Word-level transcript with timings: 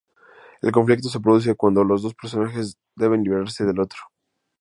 El 0.63 0.71
conflicto 0.71 1.09
se 1.09 1.19
produce 1.19 1.53
cuando 1.53 1.83
los 1.83 2.01
dos 2.01 2.15
personajes 2.15 2.75
deben 2.95 3.21
librarse 3.23 3.65
del 3.65 3.79
otro. 3.79 3.99